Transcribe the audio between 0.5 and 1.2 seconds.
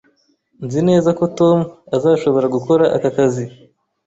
Nzi neza